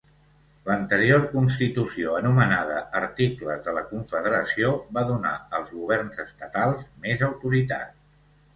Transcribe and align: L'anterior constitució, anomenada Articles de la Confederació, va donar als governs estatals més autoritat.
L'anterior 0.67 1.19
constitució, 1.33 2.15
anomenada 2.21 2.79
Articles 3.01 3.61
de 3.69 3.75
la 3.77 3.85
Confederació, 3.91 4.73
va 4.99 5.05
donar 5.13 5.37
als 5.61 5.77
governs 5.79 6.25
estatals 6.27 6.91
més 7.07 7.25
autoritat. 7.33 7.97